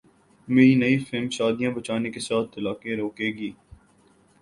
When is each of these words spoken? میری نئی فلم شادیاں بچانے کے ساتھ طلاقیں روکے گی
میری 0.47 0.75
نئی 0.81 0.97
فلم 1.07 1.27
شادیاں 1.37 1.71
بچانے 1.77 2.09
کے 2.13 2.19
ساتھ 2.27 2.47
طلاقیں 2.55 2.95
روکے 2.97 3.29
گی 3.37 3.51